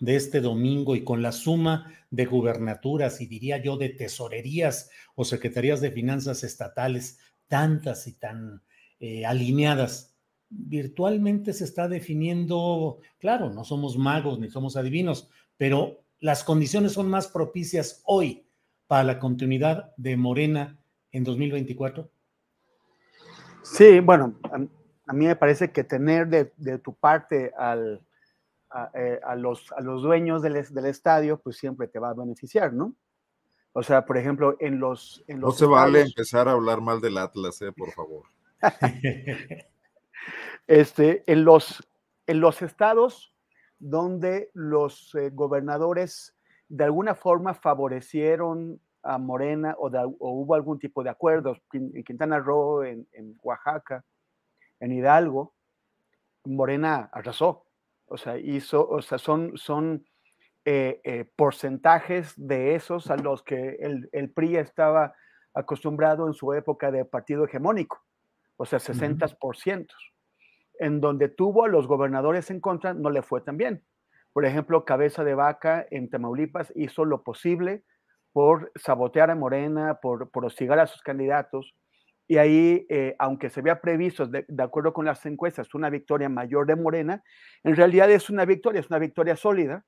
de 0.00 0.16
este 0.16 0.40
domingo 0.40 0.94
y 0.96 1.04
con 1.04 1.22
la 1.22 1.32
suma 1.32 1.92
de 2.10 2.26
gubernaturas 2.26 3.20
y 3.20 3.26
diría 3.26 3.62
yo 3.62 3.76
de 3.76 3.88
tesorerías 3.90 4.90
o 5.14 5.24
secretarías 5.24 5.80
de 5.80 5.90
finanzas 5.90 6.44
estatales, 6.44 7.18
tantas 7.48 8.06
y 8.06 8.12
tan 8.12 8.62
eh, 9.00 9.24
alineadas, 9.26 10.14
virtualmente 10.48 11.52
se 11.52 11.64
está 11.64 11.88
definiendo, 11.88 13.00
claro, 13.18 13.52
no 13.52 13.64
somos 13.64 13.96
magos 13.98 14.38
ni 14.38 14.48
somos 14.48 14.76
adivinos, 14.76 15.28
pero 15.56 16.04
las 16.20 16.44
condiciones 16.44 16.92
son 16.92 17.08
más 17.08 17.28
propicias 17.28 18.02
hoy 18.04 18.46
para 18.86 19.04
la 19.04 19.18
continuidad 19.18 19.92
de 19.96 20.16
Morena 20.16 20.78
en 21.10 21.24
2024. 21.24 22.08
Sí, 23.62 23.98
bueno, 24.00 24.38
a, 24.44 25.12
mí 25.12 25.26
me 25.26 25.36
parece 25.36 25.72
que 25.72 25.82
tener 25.82 26.28
de 26.28 26.78
tu 26.78 26.94
parte 26.94 27.52
al 27.58 28.05
eh, 28.94 29.20
a, 29.24 29.36
los, 29.36 29.72
a 29.72 29.80
los 29.80 30.02
dueños 30.02 30.42
del, 30.42 30.64
del, 30.70 30.86
estadio, 30.86 31.38
pues 31.38 31.56
siempre 31.56 31.88
te 31.88 31.98
va 31.98 32.10
a 32.10 32.14
beneficiar, 32.14 32.72
¿no? 32.72 32.94
O 33.72 33.82
sea, 33.82 34.04
por 34.04 34.16
ejemplo, 34.16 34.56
en 34.60 34.78
los... 34.78 35.22
En 35.26 35.40
los 35.40 35.54
no 35.54 35.58
se 35.58 35.66
vale 35.66 36.00
empezar 36.02 36.48
a 36.48 36.52
hablar 36.52 36.80
mal 36.80 37.00
del 37.00 37.18
Atlas, 37.18 37.60
eh, 37.62 37.72
por 37.72 37.92
favor. 37.92 38.24
este, 40.66 41.24
en, 41.26 41.44
los, 41.44 41.86
en 42.26 42.40
los 42.40 42.62
estados 42.62 43.34
donde 43.78 44.50
los 44.54 45.14
eh, 45.14 45.30
gobernadores 45.30 46.34
de 46.68 46.84
alguna 46.84 47.14
forma 47.14 47.54
favorecieron 47.54 48.80
a 49.02 49.18
Morena 49.18 49.76
o, 49.78 49.88
hubo 50.18 50.54
algún 50.54 50.78
tipo 50.78 51.04
de 51.04 51.10
acuerdos 51.10 51.62
en 51.72 52.02
Quintana 52.02 52.38
Roo, 52.38 52.82
en, 52.82 53.06
en 53.12 53.38
Oaxaca, 53.42 54.04
en 54.80 54.92
Hidalgo, 54.92 55.54
Morena 56.46 57.08
arrasó. 57.12 57.65
O 58.06 58.16
sea, 58.16 58.38
hizo, 58.38 58.88
o 58.88 59.02
sea, 59.02 59.18
son, 59.18 59.56
son 59.56 60.04
eh, 60.64 61.00
eh, 61.04 61.24
porcentajes 61.36 62.34
de 62.36 62.74
esos 62.74 63.10
a 63.10 63.16
los 63.16 63.42
que 63.42 63.76
el, 63.80 64.08
el, 64.12 64.30
PRI 64.30 64.56
estaba 64.56 65.14
acostumbrado 65.54 66.26
en 66.26 66.34
su 66.34 66.52
época 66.52 66.90
de 66.90 67.04
partido 67.04 67.44
hegemónico, 67.44 68.04
o 68.56 68.66
sea, 68.66 68.78
60%. 68.78 69.88
En 70.78 71.00
donde 71.00 71.28
tuvo 71.28 71.64
a 71.64 71.68
los 71.68 71.86
gobernadores 71.86 72.50
en 72.50 72.60
contra, 72.60 72.94
no 72.94 73.10
le 73.10 73.22
fue 73.22 73.40
tan 73.40 73.56
bien. 73.56 73.84
Por 74.32 74.44
ejemplo, 74.44 74.84
Cabeza 74.84 75.24
de 75.24 75.34
Vaca 75.34 75.86
en 75.90 76.10
Tamaulipas 76.10 76.72
hizo 76.76 77.04
lo 77.04 77.22
posible 77.22 77.84
por 78.32 78.70
sabotear 78.74 79.30
a 79.30 79.34
Morena, 79.34 79.98
por, 80.02 80.30
por 80.30 80.44
hostigar 80.44 80.78
a 80.78 80.86
sus 80.86 81.00
candidatos, 81.00 81.74
y 82.28 82.38
ahí, 82.38 82.86
eh, 82.88 83.14
aunque 83.18 83.50
se 83.50 83.60
había 83.60 83.80
previsto, 83.80 84.26
de, 84.26 84.44
acuerdo 84.58 84.92
con 84.92 85.04
las 85.04 85.24
encuestas, 85.26 85.74
una 85.74 85.90
victoria 85.90 86.28
mayor 86.28 86.66
de 86.66 86.74
Morena, 86.74 87.22
en 87.62 87.76
realidad 87.76 88.10
es 88.10 88.30
una 88.30 88.44
victoria, 88.44 88.80
es 88.80 88.90
una 88.90 88.98
victoria 88.98 89.36
sólida, 89.36 89.84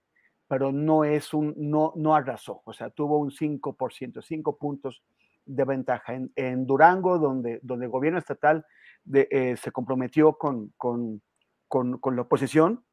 pero 0.46 0.72
no 0.72 1.04
es 1.04 1.34
un, 1.34 1.54
no, 1.56 1.92
no 1.96 2.14
arrasó, 2.14 2.62
o 2.64 2.72
sea, 2.72 2.90
tuvo 2.90 3.18
un 3.18 3.30
5%, 3.30 4.22
5 4.22 4.56
puntos 4.56 5.02
de 5.44 5.64
ventaja. 5.64 6.14
En, 6.36 6.66
Durango, 6.66 7.18
donde, 7.18 7.58
donde 7.62 7.86
el 7.86 7.90
gobierno 7.90 8.18
estatal 8.18 8.64
eh, 9.12 9.56
se 9.56 9.72
comprometió 9.72 10.34
con, 10.34 10.72
con, 10.76 11.20
con, 11.66 11.98
con 11.98 12.16
la 12.16 12.22
oposición, 12.22 12.84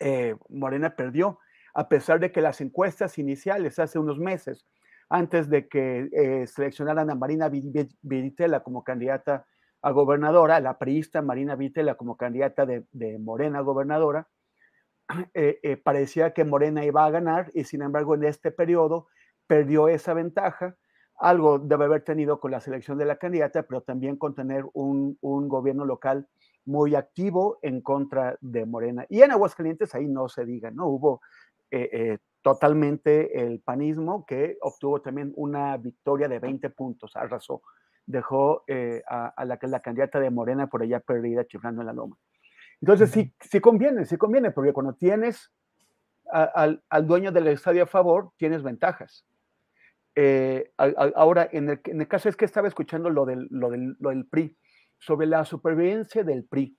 eh, 0.00 0.34
Morena 0.48 0.96
perdió, 0.96 1.38
a 1.74 1.88
pesar 1.88 2.20
de 2.20 2.32
que 2.32 2.40
las 2.40 2.60
encuestas 2.60 3.18
iniciales 3.18 3.78
hace 3.78 3.98
unos 3.98 4.18
meses 4.18 4.66
antes 5.08 5.48
de 5.48 5.68
que 5.68 6.08
eh, 6.12 6.46
seleccionaran 6.46 7.10
a 7.10 7.14
Marina 7.14 7.48
Vitela 7.48 8.62
como 8.62 8.82
candidata 8.82 9.46
a 9.82 9.90
gobernadora, 9.92 10.58
la 10.60 10.78
priista 10.78 11.22
Marina 11.22 11.54
Vitela 11.54 11.94
como 11.94 12.16
candidata 12.16 12.66
de, 12.66 13.18
Morena 13.20 13.60
gobernadora, 13.60 14.26
eh, 15.34 15.60
eh, 15.62 15.76
parecía 15.76 16.32
que 16.32 16.44
Morena 16.44 16.84
iba 16.84 17.04
a 17.04 17.10
ganar 17.10 17.50
y 17.54 17.64
sin 17.64 17.82
embargo 17.82 18.14
en 18.14 18.24
este 18.24 18.50
periodo 18.50 19.06
perdió 19.46 19.88
esa 19.88 20.14
ventaja. 20.14 20.76
Algo 21.18 21.58
debe 21.58 21.84
haber 21.84 22.02
tenido 22.02 22.40
con 22.40 22.50
la 22.50 22.60
selección 22.60 22.98
de 22.98 23.06
la 23.06 23.16
candidata, 23.16 23.62
pero 23.62 23.80
también 23.80 24.16
con 24.16 24.34
tener 24.34 24.64
un, 24.74 25.16
gobierno 25.22 25.84
local 25.84 26.26
muy 26.66 26.94
activo 26.94 27.58
en 27.62 27.80
contra 27.80 28.36
de 28.40 28.66
Morena. 28.66 29.06
Y 29.08 29.22
en 29.22 29.30
Aguascalientes 29.30 29.94
ahí 29.94 30.08
no 30.08 30.28
se 30.28 30.44
diga, 30.44 30.70
¿no? 30.72 30.88
Hubo 30.88 31.20
totalmente 32.46 33.42
el 33.42 33.60
panismo, 33.60 34.24
que 34.24 34.56
obtuvo 34.60 35.00
también 35.02 35.32
una 35.34 35.76
victoria 35.78 36.28
de 36.28 36.38
20 36.38 36.70
puntos, 36.70 37.16
arrasó, 37.16 37.62
dejó 38.06 38.62
eh, 38.68 39.02
a, 39.08 39.44
la, 39.44 39.58
la, 39.60 39.80
candidata 39.80 40.20
de 40.20 40.30
Morena 40.30 40.68
por 40.68 40.82
allá 40.82 41.00
perdida, 41.00 41.44
chiflando 41.44 41.82
en 41.82 41.88
la 41.88 41.92
loma. 41.92 42.16
Entonces, 42.80 43.10
sí, 43.10 43.34
sí 43.40 43.60
conviene, 43.60 44.04
sí 44.04 44.16
conviene, 44.16 44.52
porque 44.52 44.72
cuando 44.72 44.94
tienes 44.94 45.52
al, 46.30 46.80
dueño 47.04 47.32
del 47.32 47.48
estadio 47.48 47.82
a 47.82 47.86
favor, 47.86 48.30
tienes 48.36 48.62
ventajas. 48.62 49.26
Eh, 50.14 50.70
ahora, 50.76 51.48
en 51.50 51.70
el, 51.70 51.80
en 51.84 52.00
el, 52.00 52.08
caso 52.08 52.28
es 52.28 52.36
que 52.36 52.44
estaba 52.44 52.68
escuchando 52.68 53.10
lo 53.10 53.26
del, 53.26 53.48
lo, 53.50 53.70
del, 53.70 53.96
lo 53.98 54.10
del 54.10 54.24
PRI, 54.26 54.56
sobre 54.98 55.26
la 55.26 55.44
supervivencia 55.44 56.22
del 56.22 56.44
PRI. 56.44 56.78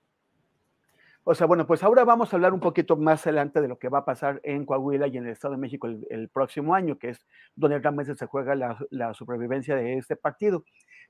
O 1.24 1.34
sea, 1.34 1.46
bueno, 1.46 1.66
pues 1.66 1.82
ahora 1.82 2.04
vamos 2.04 2.32
a 2.32 2.36
hablar 2.36 2.54
un 2.54 2.60
poquito 2.60 2.96
más 2.96 3.26
adelante 3.26 3.60
de 3.60 3.68
lo 3.68 3.78
que 3.78 3.88
va 3.88 3.98
a 3.98 4.04
pasar 4.04 4.40
en 4.44 4.64
Coahuila 4.64 5.08
y 5.08 5.18
en 5.18 5.26
el 5.26 5.32
Estado 5.32 5.52
de 5.52 5.60
México 5.60 5.86
el, 5.86 6.28
próximo 6.30 6.74
año, 6.74 6.98
que 6.98 7.10
es 7.10 7.26
donde 7.54 7.78
realmente 7.78 8.14
se 8.14 8.26
juega 8.26 8.54
la, 8.54 9.14
supervivencia 9.14 9.76
de 9.76 9.98
este 9.98 10.16
partido. 10.16 10.64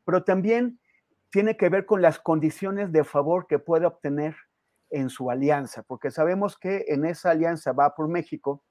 Pero 0.04 0.24
también 0.24 0.80
tiene 1.30 1.56
que 1.56 1.68
ver 1.68 1.86
con 1.86 2.02
las 2.02 2.18
condiciones 2.18 2.90
de 2.90 3.04
favor 3.04 3.46
que 3.46 3.58
puede 3.58 3.86
obtener 3.86 4.34
en 4.90 5.10
su 5.10 5.30
alianza, 5.30 5.82
porque 5.82 6.10
sabemos 6.10 6.58
que 6.58 6.86
en 6.88 7.04
esa 7.04 7.30
alianza 7.30 7.72
va 7.72 7.94
por 7.94 8.08
México, 8.08 8.64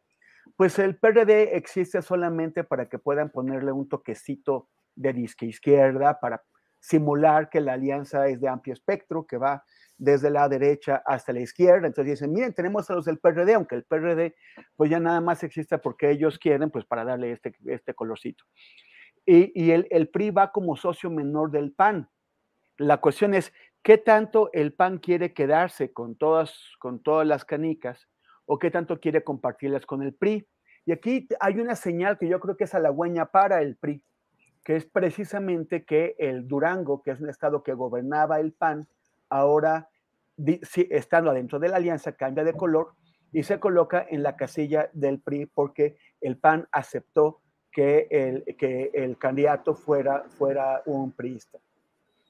pues 0.55 0.79
el 0.79 0.97
PRD 0.97 1.55
existe 1.55 2.01
solamente 2.01 2.63
para 2.63 2.89
que 2.89 2.97
puedan 2.97 3.29
ponerle 3.29 3.71
un 3.71 3.87
toquecito 3.87 4.67
de 4.95 5.13
disque 5.13 5.45
izquierda, 5.45 6.19
para 6.19 6.43
simular 6.87 7.49
que 7.49 7.59
la 7.59 7.73
alianza 7.73 8.27
es 8.27 8.39
de 8.39 8.47
amplio 8.47 8.73
espectro, 8.73 9.25
que 9.25 9.35
va 9.35 9.65
desde 9.97 10.29
la 10.29 10.47
derecha 10.47 11.03
hasta 11.05 11.33
la 11.33 11.41
izquierda. 11.41 11.85
Entonces 11.85 12.13
dicen, 12.13 12.31
miren, 12.31 12.53
tenemos 12.53 12.89
a 12.89 12.93
los 12.93 13.03
del 13.03 13.19
PRD, 13.19 13.55
aunque 13.55 13.75
el 13.75 13.83
PRD 13.83 14.35
pues 14.77 14.89
ya 14.89 14.99
nada 15.01 15.19
más 15.19 15.43
existe 15.43 15.77
porque 15.79 16.09
ellos 16.09 16.39
quieren, 16.39 16.69
pues 16.71 16.85
para 16.85 17.03
darle 17.03 17.33
este, 17.33 17.53
este 17.65 17.93
colorcito. 17.93 18.45
Y, 19.25 19.71
el, 19.71 19.87
el, 19.89 20.07
PRI 20.07 20.31
va 20.31 20.53
como 20.53 20.77
socio 20.77 21.09
menor 21.09 21.51
del 21.51 21.73
PAN. 21.73 22.09
La 22.77 23.01
cuestión 23.01 23.33
es, 23.33 23.51
¿qué 23.83 23.97
tanto 23.97 24.49
el 24.53 24.71
PAN 24.71 24.99
quiere 24.99 25.33
quedarse 25.33 25.91
con 25.91 26.15
todas, 26.15 26.57
con 26.79 27.03
todas 27.03 27.27
las 27.27 27.43
canicas 27.43 28.07
o 28.45 28.57
qué 28.57 28.71
tanto 28.71 29.01
quiere 29.01 29.25
compartirlas 29.25 29.85
con 29.85 30.01
el 30.03 30.13
PRI? 30.13 30.47
Y 30.85 30.93
aquí 30.93 31.27
hay 31.41 31.59
una 31.59 31.75
señal 31.75 32.17
que 32.17 32.29
yo 32.29 32.39
creo 32.39 32.55
que 32.55 32.63
es 32.63 32.73
halagüeña 32.73 33.25
para 33.25 33.61
el 33.61 33.75
PRI, 33.75 34.01
que 34.67 34.75
es 34.75 34.85
precisamente 34.85 35.85
que 35.85 36.17
el 36.19 36.45
Durango, 36.45 37.01
que 37.01 37.11
es 37.11 37.21
un 37.21 37.29
estado 37.29 37.63
que 37.63 37.73
gobernaba 37.73 38.41
el 38.41 38.51
PAN, 38.51 38.85
ahora 39.29 39.87
estando 40.89 41.31
adentro 41.31 41.57
de 41.57 41.69
la 41.69 41.77
alianza, 41.77 42.17
cambia 42.17 42.43
de 42.43 42.51
color 42.51 42.91
y 43.31 43.43
se 43.43 43.61
coloca 43.61 44.05
en 44.09 44.23
la 44.23 44.35
casilla 44.35 44.89
del 44.91 45.21
PRI 45.21 45.45
porque 45.45 45.95
el 46.19 46.35
PAN 46.35 46.67
aceptó 46.73 47.39
que 47.71 48.09
el, 48.11 48.57
que 48.57 48.91
el 48.93 49.17
candidato 49.17 49.73
fuera, 49.73 50.25
fuera 50.31 50.81
un 50.85 51.13
priista. 51.13 51.59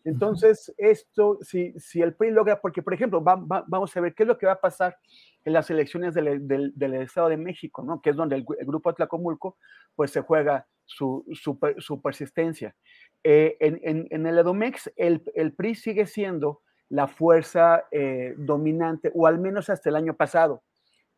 Entonces, 0.04 0.72
esto, 0.78 1.40
si, 1.42 1.74
si 1.80 2.04
el 2.04 2.14
PRI 2.14 2.30
logra, 2.30 2.62
porque 2.62 2.84
por 2.84 2.94
ejemplo, 2.94 3.20
vamos 3.20 3.98
a 3.98 4.00
ver 4.00 4.14
qué 4.14 4.22
es 4.22 4.28
lo 4.28 4.38
que 4.38 4.46
va 4.46 4.54
a 4.54 4.62
pasar 4.62 4.96
en 5.44 5.54
las 5.54 5.72
elecciones 5.72 6.14
del, 6.14 6.48
del, 6.48 6.94
Estado 6.94 7.30
de 7.30 7.38
México, 7.38 7.82
¿no? 7.82 8.00
que 8.00 8.12
es 8.12 8.16
donde 8.16 8.36
el, 8.36 8.44
grupo 8.44 8.92
Atlacomulco 8.92 9.58
pues 9.96 10.12
se 10.12 10.22
juega 10.22 10.68
su, 10.88 11.26
su, 11.34 12.02
persistencia. 12.02 12.76
Eh, 13.24 13.58
en, 13.60 14.26
el 14.26 14.38
Edomex, 14.40 14.92
el, 14.96 15.24
el, 15.36 15.54
PRI 15.54 15.76
sigue 15.76 16.08
siendo 16.08 16.62
la 16.90 17.08
fuerza 17.08 17.86
eh, 17.92 18.34
dominante, 18.38 19.12
o 19.14 19.28
al 19.28 19.38
menos 19.40 19.70
hasta 19.70 19.90
el 19.90 19.98
año 19.98 20.16
pasado, 20.16 20.64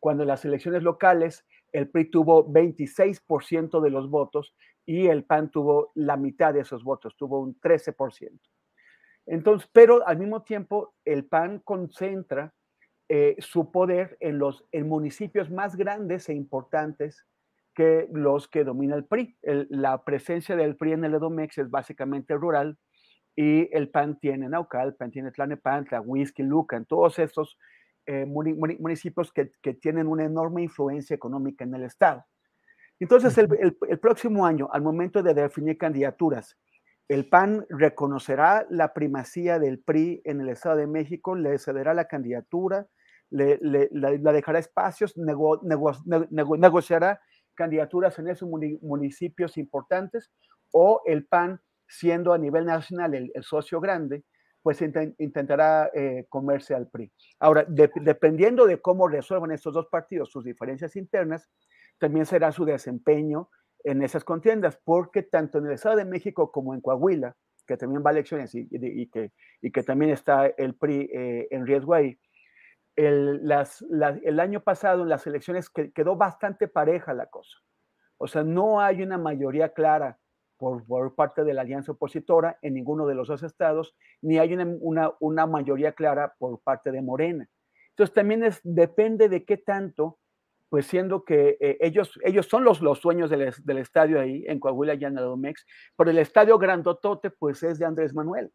cuando 0.00 0.24
en 0.24 0.28
las 0.28 0.44
elecciones 0.44 0.82
locales 0.82 1.46
el 1.72 1.88
PRI 1.88 2.10
tuvo 2.10 2.46
26% 2.52 3.80
de 3.80 3.90
los 3.90 4.10
votos 4.10 4.54
y 4.84 5.06
el 5.06 5.24
PAN 5.24 5.50
tuvo 5.50 5.92
la 5.94 6.16
mitad 6.16 6.52
de 6.52 6.60
esos 6.60 6.82
votos, 6.82 7.16
tuvo 7.16 7.40
un 7.40 7.58
13%. 7.60 8.40
Entonces, 9.26 9.68
pero 9.72 10.06
al 10.06 10.18
mismo 10.18 10.42
tiempo, 10.42 10.94
el 11.04 11.26
PAN 11.26 11.60
concentra 11.60 12.52
eh, 13.08 13.36
su 13.38 13.70
poder 13.70 14.16
en 14.20 14.38
los 14.38 14.64
en 14.72 14.88
municipios 14.88 15.50
más 15.50 15.76
grandes 15.76 16.28
e 16.28 16.34
importantes 16.34 17.26
que 17.74 18.08
los 18.12 18.48
que 18.48 18.64
domina 18.64 18.96
el 18.96 19.04
PRI. 19.04 19.36
la 19.42 20.02
presencia 20.04 20.56
del 20.56 20.76
PRI 20.76 20.92
en 20.92 21.04
el 21.04 21.14
Edomex 21.14 21.58
es 21.58 21.70
básicamente 21.70 22.34
rural 22.34 22.78
y 23.36 23.68
el 23.74 23.90
PAN 23.90 24.18
tiene 24.18 24.48
Naucal, 24.48 24.88
el 24.88 24.94
PAN 24.96 25.10
tiene 25.10 25.30
Tlanepantla, 25.30 26.00
Whisky, 26.00 26.42
Lucan, 26.42 26.84
todos 26.84 27.18
estos 27.18 27.58
eh, 28.06 28.26
municipios 28.26 29.32
que, 29.32 29.52
que, 29.62 29.74
tienen 29.74 30.08
una 30.08 30.24
enorme 30.24 30.62
influencia 30.62 31.14
económica 31.14 31.64
en 31.64 31.74
el 31.74 31.84
Estado. 31.84 32.24
Entonces, 32.98 33.36
el, 33.38 33.48
el, 33.88 33.98
próximo 33.98 34.44
año, 34.44 34.68
al 34.72 34.82
momento 34.82 35.22
de 35.22 35.32
definir 35.32 35.78
candidaturas, 35.78 36.58
el 37.08 37.28
PAN 37.28 37.66
reconocerá 37.70 38.66
la 38.68 38.92
primacía 38.92 39.58
del 39.58 39.78
PRI 39.80 40.22
en 40.24 40.40
el 40.40 40.48
Estado 40.50 40.76
de 40.76 40.86
México, 40.86 41.34
le 41.34 41.58
cederá 41.58 41.94
la 41.94 42.06
candidatura, 42.06 42.86
le, 43.30 43.58
le, 43.62 43.88
la, 43.92 44.32
dejará 44.32 44.58
espacios, 44.58 45.16
nego, 45.16 45.60
nego, 45.62 45.92
negociará 46.56 47.20
candidaturas 47.60 48.18
en 48.18 48.28
esos 48.28 48.48
municipios 48.80 49.58
importantes 49.58 50.32
o 50.72 51.02
el 51.04 51.26
PAN, 51.26 51.60
siendo 51.86 52.32
a 52.32 52.38
nivel 52.38 52.64
nacional 52.64 53.14
el, 53.14 53.30
socio 53.42 53.82
grande, 53.82 54.24
pues 54.62 54.80
intentará 54.80 55.90
eh, 55.92 56.24
comerse 56.30 56.74
al 56.74 56.88
PRI. 56.88 57.12
Ahora, 57.38 57.66
dependiendo 57.68 58.66
de 58.66 58.80
cómo 58.80 59.08
resuelvan 59.08 59.50
estos 59.50 59.74
dos 59.74 59.88
partidos 59.90 60.30
sus 60.30 60.42
diferencias 60.42 60.96
internas, 60.96 61.50
también 61.98 62.24
será 62.24 62.50
su 62.50 62.64
desempeño 62.64 63.50
en 63.84 64.02
esas 64.02 64.24
contiendas, 64.24 64.80
porque 64.82 65.22
tanto 65.22 65.58
en 65.58 65.66
el 65.66 65.72
Estado 65.72 65.96
de 65.96 66.06
México 66.06 66.50
como 66.50 66.72
en 66.72 66.80
Coahuila, 66.80 67.36
que 67.66 67.76
también 67.76 68.02
va 68.02 68.08
a 68.08 68.12
elecciones 68.14 68.54
y, 68.54 68.68
que, 69.10 69.32
y 69.60 69.70
que, 69.70 69.82
también 69.82 70.12
está 70.12 70.46
el 70.46 70.74
PRI 70.76 71.10
eh, 71.12 71.48
en 71.50 71.66
riesgo 71.66 71.92
ahí, 71.92 72.18
el, 72.96 73.46
las, 73.46 73.84
el, 74.22 74.40
año 74.40 74.60
pasado 74.60 75.02
en 75.02 75.08
las 75.08 75.26
elecciones 75.26 75.70
quedó 75.70 76.16
bastante 76.16 76.68
pareja 76.68 77.14
la 77.14 77.26
cosa. 77.26 77.58
O 78.18 78.26
sea, 78.26 78.42
no 78.42 78.80
hay 78.80 79.02
una 79.02 79.18
mayoría 79.18 79.72
clara 79.72 80.18
por, 80.58 80.84
por, 80.84 81.14
parte 81.14 81.42
de 81.42 81.54
la 81.54 81.62
alianza 81.62 81.92
opositora 81.92 82.58
en 82.60 82.74
ninguno 82.74 83.06
de 83.06 83.14
los 83.14 83.28
dos 83.28 83.42
estados, 83.42 83.96
ni 84.20 84.38
hay 84.38 84.52
una, 84.52 84.66
una, 84.80 85.12
una 85.20 85.46
mayoría 85.46 85.92
clara 85.92 86.34
por 86.38 86.60
parte 86.60 86.92
de 86.92 87.00
Morena. 87.00 87.48
Entonces 87.90 88.14
también 88.14 88.44
es, 88.44 88.60
depende 88.62 89.28
de 89.28 89.44
qué 89.44 89.56
tanto, 89.56 90.18
pues 90.68 90.86
siendo 90.86 91.24
que 91.24 91.56
eh, 91.60 91.78
ellos, 91.80 92.18
ellos 92.24 92.46
son 92.46 92.64
los, 92.64 92.82
los 92.82 93.00
dueños 93.00 93.30
del, 93.30 93.52
del, 93.64 93.78
estadio 93.78 94.20
ahí, 94.20 94.44
en 94.46 94.60
Coahuila 94.60 94.94
y 94.94 95.04
en 95.04 95.14
Domex, 95.14 95.66
pero 95.96 96.10
el 96.10 96.18
estadio 96.18 96.58
Grandotote, 96.58 97.30
pues 97.30 97.62
es 97.62 97.78
de 97.78 97.86
Andrés 97.86 98.14
Manuel. 98.14 98.52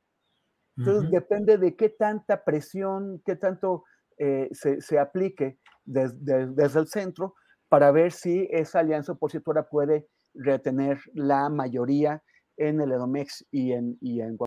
Entonces 0.78 1.10
depende 1.10 1.58
de 1.58 1.76
qué 1.76 1.90
tanta 1.90 2.44
presión, 2.44 3.22
qué 3.26 3.36
tanto 3.36 3.86
eh, 4.18 4.50
se, 4.52 4.82
se, 4.82 5.00
aplique 5.00 5.60
desde, 5.84 6.80
el 6.80 6.88
centro 6.88 7.36
para 7.70 7.92
ver 7.92 8.12
si 8.12 8.48
esa 8.52 8.80
alianza 8.80 9.14
opositora 9.14 9.68
puede 9.68 10.08
retener 10.34 11.00
la 11.14 11.50
mayoría 11.50 12.24
en 12.58 12.82
el 12.82 12.92
Edomex 12.92 13.46
y 13.52 13.74
en, 13.74 13.98
y 14.02 14.22
en 14.22 14.38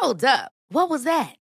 Hold 0.00 0.24
up. 0.24 1.41